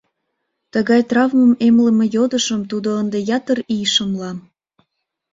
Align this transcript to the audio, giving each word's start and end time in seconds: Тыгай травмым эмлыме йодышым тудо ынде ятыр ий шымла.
Тыгай 0.73 1.01
травмым 1.09 1.53
эмлыме 1.67 2.05
йодышым 2.15 2.61
тудо 2.71 2.89
ынде 3.01 3.19
ятыр 3.37 3.57
ий 3.75 3.85
шымла. 3.93 4.31